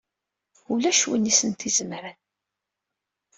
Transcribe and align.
Ulac 0.71 1.01
win 1.09 1.29
i 1.31 1.33
sent-izemren! 1.39 2.17